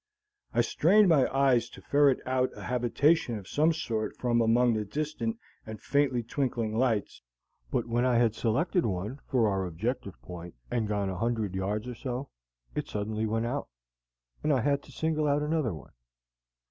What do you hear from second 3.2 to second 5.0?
of some sort from among the